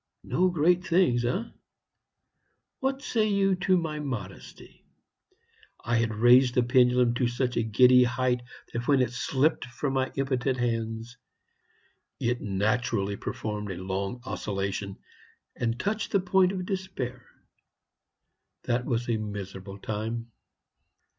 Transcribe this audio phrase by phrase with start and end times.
[0.23, 1.43] No great things, eh?
[2.79, 4.83] What say you to my modesty?
[5.85, 8.41] I had raised the pendulum to such a giddy height
[8.73, 11.17] that when it slipped from my impotent hands
[12.19, 14.97] it naturally performed a long oscillation,
[15.55, 17.23] and touched the point Despair.
[18.63, 20.31] That was a miserable time.